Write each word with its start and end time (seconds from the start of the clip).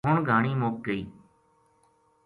ہن 0.07 0.15
گھانی 0.29 0.51
مُک 0.61 0.75
گئی 0.85 1.01